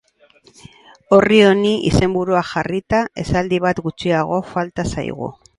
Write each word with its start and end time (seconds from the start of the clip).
Orri 1.17 1.37
honi 1.49 1.73
izenburua 1.91 2.41
jarrita, 2.53 3.05
esaldi 3.27 3.63
bat 3.67 3.85
gutxiago 3.89 4.45
falta 4.57 4.91
zaigu. 4.97 5.35